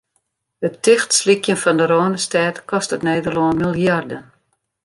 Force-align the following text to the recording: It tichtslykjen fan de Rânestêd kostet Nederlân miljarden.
It 0.67 0.75
tichtslykjen 0.83 1.61
fan 1.63 1.77
de 1.79 1.85
Rânestêd 1.91 2.55
kostet 2.69 3.05
Nederlân 3.07 3.59
miljarden. 3.61 4.23